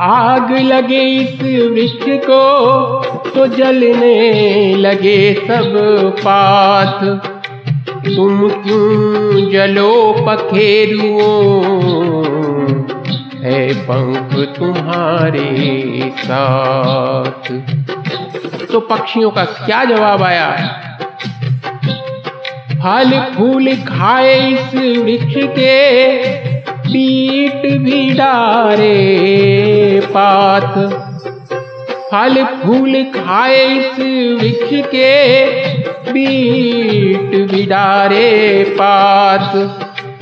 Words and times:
आग 0.00 0.52
लगे 0.52 1.00
इस 1.00 1.40
वृक्ष 1.42 2.26
को 2.26 2.40
तो 3.30 3.46
जलने 3.46 4.74
लगे 4.76 5.34
सब 5.34 5.72
पात। 6.18 7.04
तुम 8.16 8.48
क्यों 8.48 9.50
जलो 9.50 10.12
पखेरुओं? 10.28 11.74
है 13.44 13.74
पंख 13.74 14.56
तुम्हारे 14.58 16.12
साथ। 16.18 17.52
तो 18.72 18.80
पक्षियों 18.80 19.30
का 19.30 19.44
क्या 19.44 19.84
जवाब 19.84 20.22
आया? 20.22 20.50
फल 22.70 23.20
फूल 23.36 23.74
खाए 23.74 24.52
इस 24.52 24.74
वृक्ष 24.74 25.34
के 25.36 26.16
पीट 26.66 27.78
भी 27.78 28.10
डारे 28.14 29.55
पात 30.56 30.74
फल 32.10 32.44
फूल 32.44 32.92
खाए 33.04 33.64
इस 33.64 33.98
वृक्ष 34.40 34.88
के, 34.94 35.10
बीट 36.12 37.50
बिडारे 37.50 38.64
पात 38.70 39.54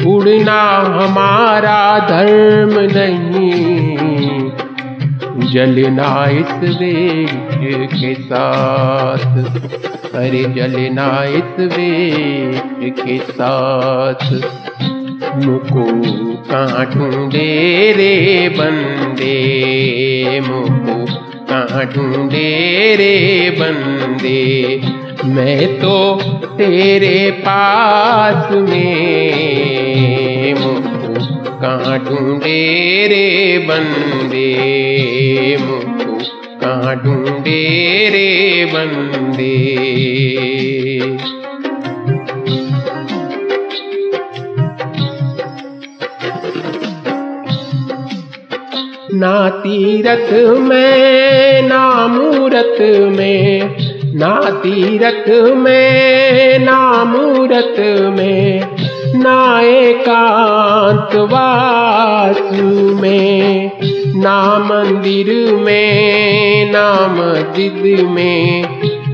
उड़ना 0.07 0.63
हमारा 0.97 1.99
धर्म 1.99 2.73
नहीं, 2.93 4.51
जलना 5.53 6.27
इस 6.31 6.53
वृक्ष 6.65 7.95
के 7.95 8.15
साथ। 8.15 9.27
अरे 10.15 10.45
जलना 10.45 11.25
इस 11.25 11.61
वृक्ष 11.61 13.03
के 13.03 13.19
साथ। 13.19 14.25
मुको 15.37 15.87
ढूंढे 16.95 17.93
रे 17.93 18.49
बंदे 18.49 20.41
मुको 20.41 20.99
ढूंढे 21.95 22.51
रे 22.97 23.51
बंदे। 23.61 24.43
मैं 25.25 25.79
तो 25.79 25.97
तेरे 26.59 27.31
पास 27.41 28.53
में 28.53 30.55
मुको 30.55 31.15
ढूंढे 32.05 33.07
रे 33.09 33.59
बंदे 33.69 34.47
मुको 35.61 36.15
ढूंढे 37.05 37.63
रे 38.09 38.31
बंदे। 38.75 40.54
ना 49.21 49.49
तीरथ 49.63 50.31
में 50.61 51.63
ना 51.69 52.07
मूरत 52.09 52.79
में 53.17 53.77
ना 54.21 54.35
तीरथ 54.63 55.29
में 55.57 56.59
ना 56.59 56.79
मूरत 57.05 57.77
में 58.17 58.61
ना 59.23 59.39
एकांत 59.61 61.15
वासु 61.33 62.65
में 63.01 63.71
ना 64.23 64.39
मंदिर 64.69 65.33
में 65.65 66.73
ना 66.73 66.89
मस्जिद 67.17 67.83
में 68.11 68.65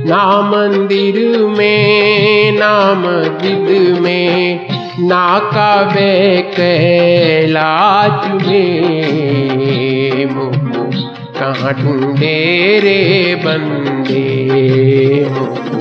ना 0.06 0.24
मंदिर 0.50 1.18
में 1.58 2.58
ना 2.58 2.72
मस्जिद 3.04 3.98
में 4.02 4.69
ना 5.00 5.38
कावे 5.52 6.12
कैलाश 6.56 8.26
में 8.46 8.90
कहाँ 11.40 11.72
ढूंढे 11.74 12.34
रे 12.84 13.34
बंदे 13.44 14.24
मुको 15.30 15.78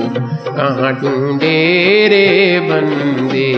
कहाँ 0.56 0.92
ढूंढे 1.00 1.58
रे 2.08 2.28
बंदे। 2.70 3.48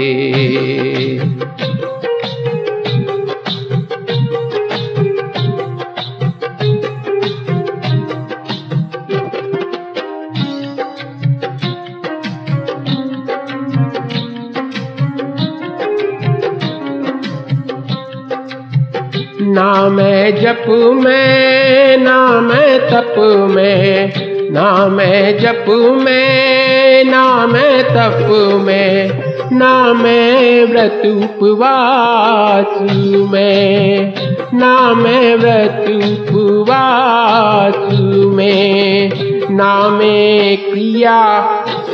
ना 19.43 19.89
मैं 19.89 20.43
जप 20.43 20.65
में 21.05 21.97
ना 21.97 22.41
मैं 22.41 22.81
तप 22.81 23.15
में 23.51 24.13
ना 24.53 24.89
मैं 24.89 25.39
जप 25.39 25.65
में 26.03 27.05
ना 27.05 27.47
मैं 27.47 27.85
तप 27.85 28.27
में 28.67 29.33
ना 29.53 29.93
मैं 29.93 30.65
व्रत 30.65 31.03
उपवास 31.07 32.91
में 33.33 34.15
ना 34.55 34.95
मैं 34.95 35.37
व्रत 35.37 35.91
उपवास 35.91 37.99
में 38.35 39.11
ना 39.51 39.89
मैं 39.89 40.57
क्रिया 40.57 41.41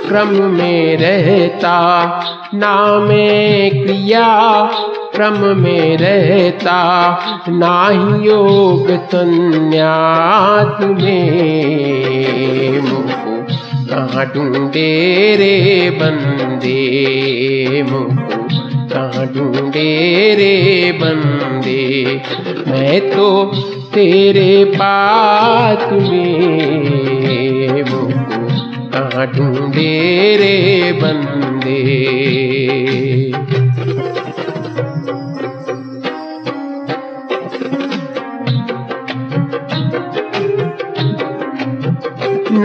क्रम 0.08 0.52
में 0.52 0.96
रहता 0.96 1.78
ना 2.54 2.98
मैं 2.98 3.70
क्रिया 3.70 4.26
क्रम 5.18 5.56
में 5.56 5.96
रहता 5.96 7.18
ना 7.48 7.88
ही 7.88 8.26
योग 8.26 8.90
संन्यास 8.90 10.84
में 10.84 11.38
कहाँ 13.90 14.26
ढूंढे 14.26 15.36
रे 15.36 15.90
बंदे? 15.90 17.82
मुको 17.82 18.48
कहाँ 18.88 19.26
ढूंढे 19.26 20.34
रे 20.34 20.92
बंदे? 20.92 22.20
मैं 22.70 23.10
तो 23.10 23.44
तेरे 23.94 24.64
पास 24.64 25.92
में। 25.92 27.84
कहाँ 28.94 29.26
ढूंढे 29.26 30.36
रे 30.36 30.92
बंदे? 30.92 32.08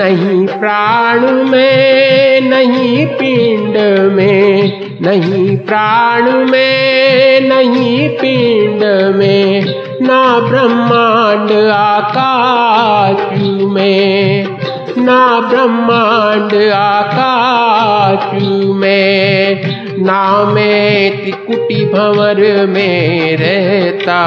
नहीं 0.04 0.48
प्राण 0.48 1.22
में, 1.22 2.42
नहीं 2.42 3.06
पिंड 3.08 3.78
में, 4.14 4.82
नहीं 5.02 5.58
प्राण 5.58 6.32
में, 6.32 7.40
नहीं 7.42 8.10
पिंड 8.10 8.84
में, 9.16 9.66
ना 10.02 10.40
ब्रह्मांड 10.40 11.52
आकाश 11.70 13.42
में, 13.64 14.48
ना 14.98 15.40
ब्रह्मांड 15.40 16.54
आकाश 16.74 18.42
में 18.76 19.84
ना 20.04 20.46
मैं 20.46 21.22
त्रिकुटी 21.22 21.86
भंवर 21.86 22.66
में 22.66 23.38
रहता। 23.38 24.20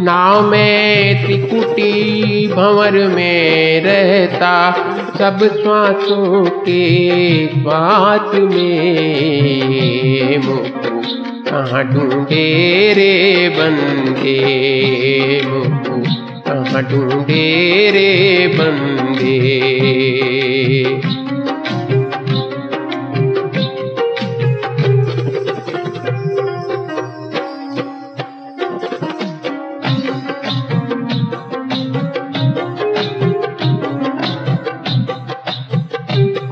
ना 0.00 0.40
में 0.40 1.24
त्रिकुटी 1.24 2.48
भंवर 2.48 2.92
में 2.92 3.80
रहता, 3.80 4.72
सब 5.18 5.62
श्वासों 5.62 6.44
के 6.44 7.46
बात 7.46 8.34
में 8.34 10.38
मुको 10.38 11.02
कहाँ 11.50 11.84
ढूंढे 11.84 12.92
रे 12.92 13.48
बंदे 13.48 15.42
मुको 15.46 16.02
कहाँ 16.40 16.82
ढूंढे 16.82 17.90
रे 17.90 18.48
बंदे? 18.48 19.58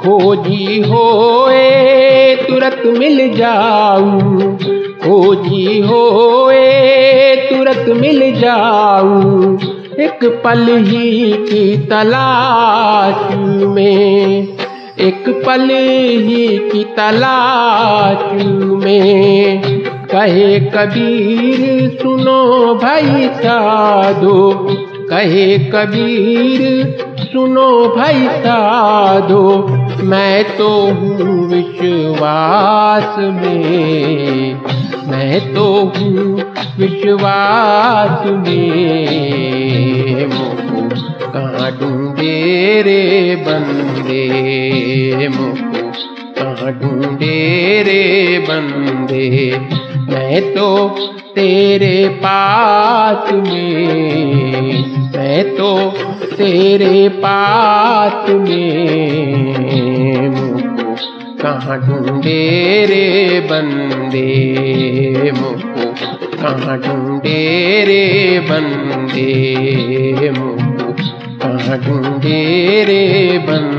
खोजी 0.06 0.80
होए, 0.80 1.70
तुरंत 2.36 2.82
मिल 2.98 3.36
जाऊँ। 3.36 4.56
खोजी 5.04 5.80
होए, 5.80 7.36
तुरंत 7.36 7.88
मिल 7.88 8.40
जाऊँ। 8.40 9.58
एक 10.00 10.42
पल 10.44 10.76
ही 10.76 11.32
की 11.32 11.76
तलाश 11.76 13.34
में, 13.62 14.48
एक 15.00 15.42
पल 15.46 15.70
ही 15.70 16.58
की 16.58 16.84
तलाश 16.84 18.44
में। 18.60 19.62
कहे 19.88 20.60
कबीर, 20.60 21.90
सुनो 22.02 22.74
भाई 22.74 23.28
साधो 23.28 24.66
कहे 25.10 25.58
कबीर 25.58 27.05
सुनो 27.26 27.96
भाई 27.96 28.28
साधो, 28.28 29.68
मैं 30.02 30.56
तो 30.56 30.68
हूँ 30.68 31.48
विश्वास 31.48 33.18
में। 33.18 34.60
मैं 35.08 35.54
तो 35.54 35.92
हूँ 35.96 36.42
विश्वास 36.78 38.26
में। 38.26 40.26
मुझको 40.26 40.88
कहाँ 41.32 41.72
ढूंढे 41.72 42.82
रे 42.82 43.36
बंदे 43.36 45.28
मुझको 45.28 45.92
कहाँ 46.38 46.72
ढूंढे 46.72 47.82
रे 47.82 48.38
बंदे। 48.38 49.52
मैं 50.10 50.40
तो 50.54 50.66
तेरे 51.34 52.08
पास 52.18 53.32
में 53.32 54.84
मैं 55.16 55.56
तो 55.56 55.70
तेरे 56.36 57.08
पास 57.08 58.30
में 58.30 58.86
कहाँ 61.42 61.78
ढूंढे 61.80 62.40
रे 62.86 63.40
बंदे 63.50 64.28
मुझको 65.32 65.86
कहाँ 66.42 66.76
ढूंढे 66.78 67.40
रे 67.84 68.04
बंदे 68.50 69.30
मुझको 70.30 70.92
कहाँ 71.42 71.78
ढूंढे 71.78 72.40
रे 72.84 73.02
बंदे। 73.48 73.75